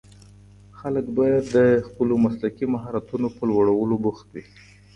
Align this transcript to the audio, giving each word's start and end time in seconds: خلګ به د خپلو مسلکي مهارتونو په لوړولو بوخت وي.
خلګ 0.79 1.05
به 1.15 1.27
د 1.55 1.57
خپلو 1.87 2.13
مسلکي 2.25 2.65
مهارتونو 2.73 3.27
په 3.35 3.41
لوړولو 3.49 3.95
بوخت 4.03 4.27
وي. 4.33 4.43